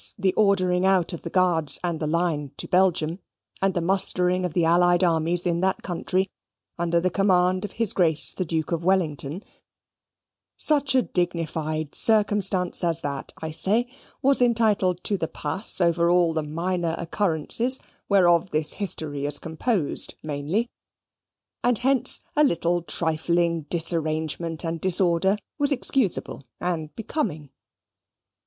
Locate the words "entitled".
14.41-15.03